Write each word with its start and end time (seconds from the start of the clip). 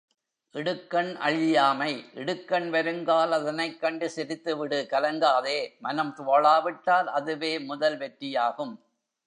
இடுக்கண் 0.55 1.11
அழியாமை 1.25 1.89
இடுக்கண் 2.13 2.69
வருங்கால் 2.69 3.31
அதனைக் 3.31 3.79
கண்டு 3.79 4.11
சிரித்துவிடு 4.15 4.79
கலங்காதே 4.93 5.57
மனம் 5.79 6.13
துவளாவிட்டால் 6.17 7.09
அதுவே 7.19 7.59
முதல் 7.59 7.97
வெற்றியாகும். 7.97 8.73